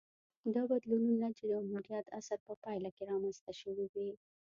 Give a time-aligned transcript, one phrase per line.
[0.55, 4.09] دا بدلونونه د جمهوریت عصر په پایله کې رامنځته شوې وې